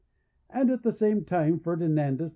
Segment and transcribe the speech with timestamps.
[0.49, 2.29] "And at the same time Ferdinandus II.